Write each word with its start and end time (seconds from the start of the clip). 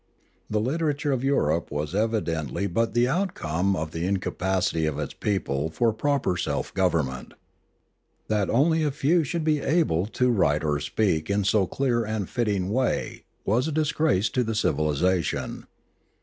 The 0.49 0.59
literature 0.59 1.11
of 1.11 1.23
Europe 1.23 1.69
was 1.69 1.93
evidently 1.93 2.65
but 2.65 2.95
the 2.95 3.07
outcome 3.07 3.75
of 3.75 3.91
the 3.91 4.07
incapacity 4.07 4.87
of 4.87 4.97
its 4.97 5.13
people 5.13 5.69
for 5.69 5.93
proper 5.93 6.35
self 6.37 6.73
government. 6.73 7.35
That 8.27 8.49
only 8.49 8.81
a 8.81 8.89
few 8.89 9.23
should 9.23 9.43
be 9.43 9.59
able 9.59 10.07
to 10.07 10.31
write 10.31 10.63
or 10.63 10.79
speak 10.79 11.29
in 11.29 11.43
so 11.43 11.67
clear 11.67 12.03
and 12.03 12.27
fitting 12.27 12.67
a 12.67 12.71
way 12.71 13.25
was 13.45 13.67
a 13.67 13.71
dis 13.71 13.91
grace 13.91 14.27
to 14.29 14.43
the 14.43 14.55
civilisation. 14.55 15.67